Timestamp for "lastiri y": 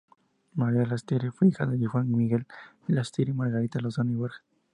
2.87-3.35